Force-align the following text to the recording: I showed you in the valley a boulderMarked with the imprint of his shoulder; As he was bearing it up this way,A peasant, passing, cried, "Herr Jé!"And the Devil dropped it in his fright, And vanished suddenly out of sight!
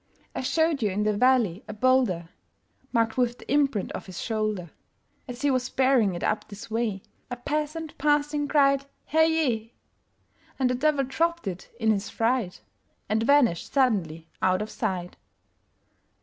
I 0.33 0.41
showed 0.41 0.81
you 0.81 0.89
in 0.89 1.03
the 1.03 1.15
valley 1.15 1.63
a 1.67 1.75
boulderMarked 1.75 3.17
with 3.17 3.37
the 3.37 3.51
imprint 3.53 3.91
of 3.91 4.07
his 4.07 4.19
shoulder; 4.19 4.71
As 5.27 5.43
he 5.43 5.51
was 5.51 5.69
bearing 5.69 6.15
it 6.15 6.23
up 6.23 6.47
this 6.47 6.71
way,A 6.71 7.35
peasant, 7.35 7.95
passing, 7.99 8.47
cried, 8.47 8.87
"Herr 9.05 9.27
Jé!"And 9.27 10.71
the 10.71 10.73
Devil 10.73 11.03
dropped 11.05 11.45
it 11.47 11.69
in 11.79 11.91
his 11.91 12.09
fright, 12.09 12.61
And 13.07 13.21
vanished 13.21 13.71
suddenly 13.73 14.27
out 14.41 14.63
of 14.63 14.71
sight! 14.71 15.17